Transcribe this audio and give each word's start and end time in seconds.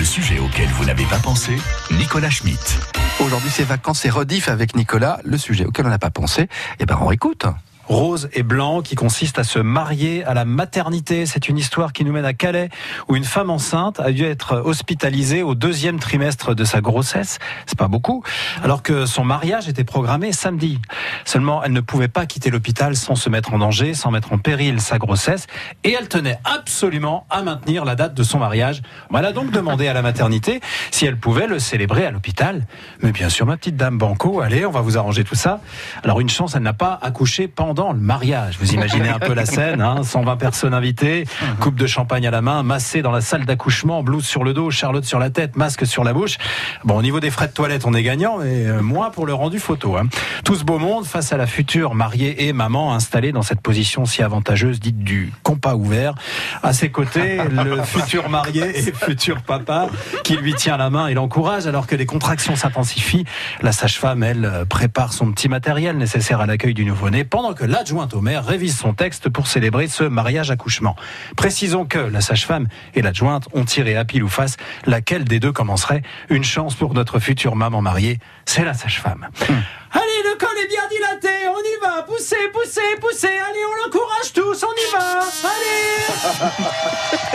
Le 0.00 0.06
sujet 0.06 0.38
auquel 0.38 0.66
vous 0.70 0.86
n'avez 0.86 1.04
pas 1.04 1.18
pensé, 1.18 1.54
Nicolas 1.90 2.30
Schmitt. 2.30 2.78
Aujourd'hui, 3.20 3.50
c'est 3.52 3.64
vacances 3.64 4.06
et 4.06 4.08
rediff 4.08 4.48
avec 4.48 4.74
Nicolas. 4.74 5.20
Le 5.24 5.36
sujet 5.36 5.66
auquel 5.66 5.84
on 5.84 5.90
n'a 5.90 5.98
pas 5.98 6.08
pensé, 6.08 6.48
eh 6.78 6.86
ben, 6.86 6.98
on 7.02 7.10
écoute 7.10 7.44
rose 7.86 8.28
et 8.32 8.42
blanc 8.42 8.82
qui 8.82 8.94
consiste 8.94 9.38
à 9.38 9.44
se 9.44 9.58
marier 9.58 10.24
à 10.24 10.34
la 10.34 10.44
maternité. 10.44 11.26
C'est 11.26 11.48
une 11.48 11.58
histoire 11.58 11.92
qui 11.92 12.04
nous 12.04 12.12
mène 12.12 12.24
à 12.24 12.34
Calais 12.34 12.70
où 13.08 13.16
une 13.16 13.24
femme 13.24 13.50
enceinte 13.50 14.00
a 14.00 14.12
dû 14.12 14.24
être 14.24 14.62
hospitalisée 14.64 15.42
au 15.42 15.54
deuxième 15.54 15.98
trimestre 15.98 16.54
de 16.54 16.64
sa 16.64 16.80
grossesse. 16.80 17.38
C'est 17.66 17.78
pas 17.78 17.88
beaucoup. 17.88 18.22
Alors 18.62 18.82
que 18.82 19.06
son 19.06 19.24
mariage 19.24 19.68
était 19.68 19.84
programmé 19.84 20.32
samedi. 20.32 20.78
Seulement, 21.24 21.62
elle 21.62 21.72
ne 21.72 21.80
pouvait 21.80 22.08
pas 22.08 22.26
quitter 22.26 22.50
l'hôpital 22.50 22.96
sans 22.96 23.14
se 23.14 23.28
mettre 23.28 23.54
en 23.54 23.58
danger, 23.58 23.94
sans 23.94 24.10
mettre 24.10 24.32
en 24.32 24.38
péril 24.38 24.80
sa 24.80 24.98
grossesse. 24.98 25.46
Et 25.84 25.92
elle 25.98 26.08
tenait 26.08 26.38
absolument 26.44 27.26
à 27.30 27.42
maintenir 27.42 27.84
la 27.84 27.94
date 27.94 28.14
de 28.14 28.22
son 28.22 28.38
mariage. 28.38 28.82
Elle 29.14 29.24
a 29.24 29.32
donc 29.32 29.50
demandé 29.50 29.88
à 29.88 29.92
la 29.92 30.02
maternité 30.02 30.60
si 30.90 31.06
elle 31.06 31.18
pouvait 31.18 31.46
le 31.46 31.58
célébrer 31.58 32.06
à 32.06 32.10
l'hôpital. 32.10 32.66
Mais 33.02 33.12
bien 33.12 33.28
sûr, 33.28 33.46
ma 33.46 33.56
petite 33.56 33.76
dame 33.76 33.98
Banco, 33.98 34.40
allez, 34.40 34.64
on 34.64 34.70
va 34.70 34.80
vous 34.80 34.96
arranger 34.96 35.24
tout 35.24 35.34
ça. 35.34 35.60
Alors 36.04 36.20
une 36.20 36.30
chance, 36.30 36.54
elle 36.54 36.62
n'a 36.62 36.72
pas 36.72 36.98
accouché 37.02 37.48
pendant 37.48 37.79
le 37.88 37.98
mariage. 37.98 38.56
Vous 38.60 38.72
imaginez 38.72 39.08
un 39.08 39.18
peu 39.18 39.32
la 39.32 39.46
scène, 39.46 39.80
hein 39.80 40.02
120 40.02 40.36
personnes 40.36 40.74
invitées, 40.74 41.24
coupe 41.60 41.74
de 41.74 41.86
champagne 41.86 42.26
à 42.26 42.30
la 42.30 42.42
main, 42.42 42.62
massé 42.62 43.02
dans 43.02 43.10
la 43.10 43.20
salle 43.20 43.44
d'accouchement, 43.46 44.02
blouse 44.02 44.24
sur 44.24 44.44
le 44.44 44.52
dos, 44.52 44.70
Charlotte 44.70 45.04
sur 45.04 45.18
la 45.18 45.30
tête, 45.30 45.56
masque 45.56 45.86
sur 45.86 46.04
la 46.04 46.12
bouche. 46.12 46.36
Bon, 46.84 46.96
au 46.96 47.02
niveau 47.02 47.20
des 47.20 47.30
frais 47.30 47.48
de 47.48 47.52
toilette, 47.52 47.86
on 47.86 47.94
est 47.94 48.02
gagnant, 48.02 48.38
mais 48.38 48.66
euh, 48.66 48.82
moins 48.82 49.10
pour 49.10 49.26
le 49.26 49.34
rendu 49.34 49.58
photo. 49.58 49.96
Hein. 49.96 50.08
Tout 50.44 50.54
ce 50.54 50.64
beau 50.64 50.78
monde 50.78 51.06
face 51.06 51.32
à 51.32 51.36
la 51.36 51.46
future 51.46 51.94
mariée 51.94 52.46
et 52.46 52.52
maman 52.52 52.94
installée 52.94 53.32
dans 53.32 53.42
cette 53.42 53.60
position 53.60 54.04
si 54.04 54.22
avantageuse 54.22 54.80
dite 54.80 54.98
du 54.98 55.32
compas 55.42 55.74
ouvert. 55.74 56.14
À 56.62 56.72
ses 56.72 56.90
côtés, 56.90 57.38
le 57.50 57.82
futur 57.82 58.28
marié 58.28 58.78
et 58.78 58.92
futur 58.92 59.42
papa 59.42 59.88
qui 60.24 60.36
lui 60.36 60.54
tient 60.54 60.76
la 60.76 60.90
main 60.90 61.06
et 61.06 61.14
l'encourage 61.14 61.66
alors 61.66 61.86
que 61.86 61.96
les 61.96 62.06
contractions 62.06 62.56
s'intensifient. 62.56 63.24
La 63.62 63.72
sage-femme, 63.72 64.22
elle, 64.22 64.66
prépare 64.68 65.12
son 65.12 65.32
petit 65.32 65.48
matériel 65.48 65.96
nécessaire 65.96 66.40
à 66.40 66.46
l'accueil 66.46 66.74
du 66.74 66.84
nouveau-né 66.84 67.24
pendant 67.24 67.54
que 67.54 67.59
l'adjointe 67.64 68.14
au 68.14 68.20
maire 68.20 68.44
révise 68.44 68.76
son 68.76 68.94
texte 68.94 69.28
pour 69.28 69.46
célébrer 69.46 69.88
ce 69.88 70.04
mariage-accouchement. 70.04 70.96
Précisons 71.36 71.84
que 71.84 71.98
la 71.98 72.20
sage-femme 72.20 72.68
et 72.94 73.02
l'adjointe 73.02 73.48
ont 73.52 73.64
tiré 73.64 73.96
à 73.96 74.04
pile 74.04 74.24
ou 74.24 74.28
face 74.28 74.56
laquelle 74.86 75.24
des 75.24 75.40
deux 75.40 75.52
commencerait. 75.52 76.02
Une 76.28 76.44
chance 76.44 76.74
pour 76.74 76.94
notre 76.94 77.18
future 77.18 77.56
maman 77.56 77.82
mariée, 77.82 78.18
c'est 78.44 78.64
la 78.64 78.74
sage-femme. 78.74 79.28
Hmm. 79.48 79.54
Allez, 79.92 80.22
le 80.24 80.38
col 80.38 80.56
est 80.62 80.68
bien 80.68 80.82
dilaté, 80.88 81.48
on 81.48 81.58
y 81.58 81.80
va, 81.82 82.02
poussez, 82.02 82.36
poussez, 82.52 82.96
poussez, 83.00 83.26
allez, 83.26 83.64
on 83.64 83.84
l'encourage 83.84 84.32
tous, 84.32 84.64
on 84.64 84.72
y 84.72 84.92
va, 84.92 85.20
allez 85.44 86.00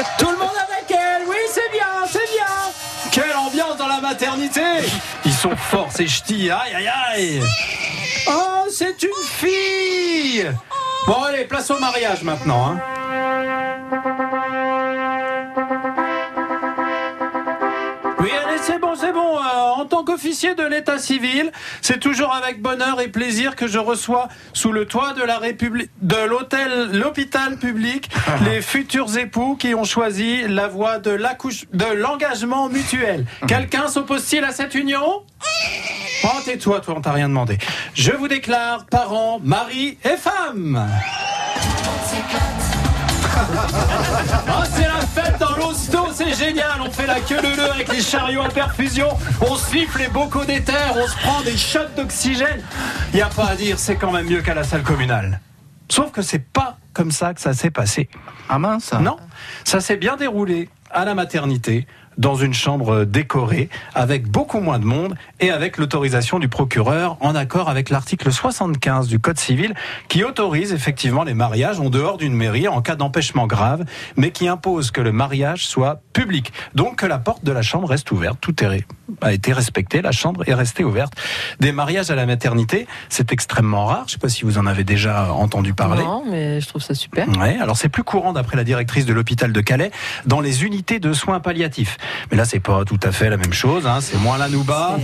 Tout 0.18 0.32
le 0.32 0.38
monde 0.38 0.65
Ils 5.26 5.34
sont 5.34 5.56
forts, 5.56 5.92
ces 5.92 6.08
ch'tis, 6.08 6.50
aïe, 6.50 6.74
aïe, 6.76 6.90
aïe 7.14 7.42
Oh, 8.28 8.66
c'est 8.70 9.04
une 9.04 9.10
fille 9.24 10.52
Bon, 11.06 11.22
allez, 11.24 11.46
place 11.46 11.70
au 11.70 11.80
mariage 11.80 12.24
maintenant. 12.24 12.72
Hein. 12.72 12.80
Oui, 18.20 18.30
allez, 18.32 18.58
c'est 18.62 18.80
bon, 18.80 18.96
c'est 18.96 19.12
bon. 19.12 19.38
Euh, 19.38 19.72
en 19.76 19.86
tant 19.86 20.04
qu'officier 20.04 20.56
de 20.56 20.64
l'état 20.64 20.98
civil, 20.98 21.52
c'est 21.82 22.00
toujours 22.00 22.34
avec 22.34 22.62
bonheur 22.62 23.02
et 23.02 23.10
plaisir 23.10 23.56
que 23.56 23.68
je 23.68 23.78
reçois 23.78 24.30
sous 24.54 24.72
le 24.72 24.86
toit 24.86 25.14
de 25.14 25.22
la 25.22 25.38
République, 25.38 25.92
de 26.02 26.16
l'hôtel, 26.26 26.92
l'hôpital 26.94 27.58
public, 27.58 28.10
les 28.46 28.62
futurs 28.62 29.18
époux 29.18 29.58
qui 29.58 29.76
ont 29.76 29.84
choisi 29.84 30.48
la 30.48 30.68
voie 30.68 31.00
de 31.00 31.12
l'accouche, 31.12 31.66
de 31.74 31.86
l'engagement 31.86 32.70
mutuel. 32.70 33.26
Quelqu'un 33.48 33.88
s'oppose-t-il 33.88 34.44
à 34.44 34.52
cette 34.52 34.76
union? 34.76 35.24
Oh, 36.24 36.28
tais-toi, 36.46 36.80
toi, 36.80 36.96
on 36.98 37.02
t'a 37.02 37.12
rien 37.12 37.28
demandé. 37.28 37.58
Je 37.94 38.12
vous 38.12 38.28
déclare 38.30 38.86
parents, 38.86 39.40
mari 39.44 39.98
et 40.04 40.18
femme. 40.18 40.88
Oh, 44.48 44.64
c'est 44.74 44.88
la 44.88 44.95
génial. 46.46 46.82
On 46.82 46.92
fait 46.92 47.08
la 47.08 47.20
queue 47.20 47.42
de 47.42 47.56
nœud 47.56 47.72
avec 47.72 47.92
les 47.92 48.02
chariots 48.02 48.44
à 48.44 48.50
perfusion. 48.50 49.10
On 49.42 49.56
siffle 49.56 50.00
les 50.00 50.08
bocaux 50.08 50.46
d'éther, 50.46 50.96
on 50.96 51.08
se 51.08 51.16
prend 51.18 51.42
des 51.42 51.58
shots 51.58 51.80
d'oxygène. 51.96 52.62
Il 53.14 53.18
n'y 53.18 53.22
a 53.22 53.28
pas 53.28 53.48
à 53.48 53.56
dire, 53.56 53.80
c'est 53.80 53.96
quand 53.96 54.12
même 54.12 54.28
mieux 54.28 54.42
qu'à 54.42 54.54
la 54.54 54.64
salle 54.64 54.84
communale. 54.84 55.40
Sauf 55.90 56.12
que 56.12 56.22
c'est 56.22 56.40
pas 56.40 56.78
comme 56.94 57.12
ça 57.12 57.34
que 57.34 57.42
ça 57.42 57.54
s'est 57.54 57.72
passé. 57.72 58.10
Ah 58.50 58.60
mince 58.60 58.94
Non, 58.94 59.18
ça 59.64 59.80
s'est 59.80 59.98
bien 59.98 60.18
déroulé 60.18 60.70
à 60.96 61.06
la 61.06 61.14
maternité 61.14 61.86
dans 62.18 62.36
une 62.36 62.54
chambre 62.54 63.04
décorée 63.04 63.70
avec 63.94 64.28
beaucoup 64.28 64.60
moins 64.60 64.80
de 64.80 64.86
monde 64.86 65.16
et 65.42 65.52
avec 65.52 65.78
l'autorisation 65.78 66.40
du 66.40 66.48
procureur 66.48 67.18
en 67.20 67.36
accord 67.36 67.70
avec 67.70 67.90
l'article 67.90 68.32
75 68.32 69.08
du 69.08 69.20
Code 69.20 69.38
civil 69.38 69.74
qui 70.08 70.24
autorise 70.24 70.72
effectivement 70.72 71.24
les 71.24 71.34
mariages 71.34 71.80
en 71.82 71.90
dehors 71.90 72.18
d'une 72.18 72.34
mairie 72.34 72.68
en 72.70 72.82
cas 72.82 72.96
d'empêchement 72.96 73.48
grave 73.48 73.84
mais 74.16 74.32
qui 74.32 74.48
impose 74.48 74.92
que 74.92 75.02
le 75.02 75.12
mariage 75.12 75.68
soit 75.68 76.02
public. 76.14 76.54
Donc 76.74 77.00
que 77.00 77.06
la 77.06 77.20
porte 77.20 77.44
de 77.44 77.52
la 77.52 77.62
chambre 77.62 77.90
reste 77.90 78.12
ouverte. 78.12 78.38
Tout 78.40 78.56
a 79.22 79.34
été 79.34 79.52
respecté. 79.52 80.02
La 80.02 80.12
chambre 80.12 80.48
est 80.48 80.54
restée 80.54 80.84
ouverte. 80.84 81.14
Des 81.60 81.72
mariages 81.72 82.10
à 82.12 82.16
la 82.16 82.26
maternité, 82.26 82.88
c'est 83.10 83.34
extrêmement 83.34 83.86
rare. 83.86 84.04
Je 84.04 84.04
ne 84.04 84.10
sais 84.12 84.18
pas 84.20 84.30
si 84.30 84.46
vous 84.46 84.58
en 84.58 84.66
avez 84.66 84.84
déjà 84.84 85.34
entendu 85.34 85.74
parler. 85.74 86.04
Non, 86.04 86.24
mais 86.30 86.62
je 86.62 86.68
trouve 86.68 86.82
ça 86.82 86.94
super. 86.94 87.28
Ouais, 87.38 87.58
alors 87.60 87.76
c'est 87.76 87.90
plus 87.90 88.04
courant 88.04 88.34
d'après 88.34 88.56
la 88.56 88.64
directrice 88.64 89.06
de 89.06 89.14
l'hôpital 89.14 89.52
de 89.52 89.62
Calais 89.62 89.92
dans 90.26 90.40
les 90.40 90.64
unités 90.64 90.85
de 90.94 91.14
soins 91.14 91.40
palliatifs. 91.40 91.98
Mais 92.30 92.38
là, 92.38 92.46
c'est 92.46 92.60
pas 92.60 92.86
tout 92.86 93.00
à 93.04 93.12
fait 93.12 93.30
la 93.30 93.38
même 93.38 93.54
chose. 93.54 93.88
Hein. 93.88 94.00
C'est 94.02 94.18
moins 94.18 94.38
la 94.38 94.50
nouba. 94.50 94.98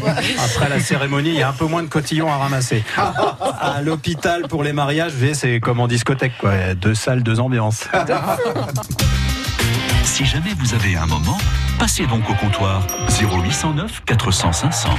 Après 0.43 0.69
la 0.69 0.79
cérémonie, 0.79 1.29
il 1.29 1.39
y 1.39 1.41
a 1.41 1.49
un 1.49 1.53
peu 1.53 1.65
moins 1.65 1.83
de 1.83 1.87
cotillons 1.87 2.31
à 2.31 2.37
ramasser. 2.37 2.83
à 2.97 3.81
l'hôpital 3.81 4.47
pour 4.47 4.63
les 4.63 4.73
mariages, 4.73 5.13
c'est 5.33 5.59
comme 5.59 5.79
en 5.79 5.87
discothèque, 5.87 6.33
quoi. 6.39 6.73
Deux 6.75 6.95
salles, 6.95 7.23
deux 7.23 7.39
ambiances. 7.39 7.87
si 10.03 10.25
jamais 10.25 10.53
vous 10.59 10.73
avez 10.75 10.95
un 10.95 11.07
moment, 11.07 11.37
passez 11.79 12.05
donc 12.05 12.29
au 12.29 12.35
comptoir 12.35 12.85
0809 13.19 14.03
400 14.05 14.53
500. 14.53 14.89